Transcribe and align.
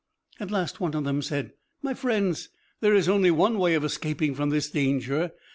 At 0.39 0.49
last 0.49 0.81
one 0.81 0.95
of 0.95 1.03
them 1.03 1.21
said, 1.21 1.53
"My 1.83 1.93
friends, 1.93 2.49
there 2.79 2.95
is 2.95 3.07
only 3.07 3.29
one 3.29 3.59
way 3.59 3.75
of 3.75 3.83
escaping 3.85 4.33
from 4.33 4.49
this 4.49 4.67
danger. 4.71 5.29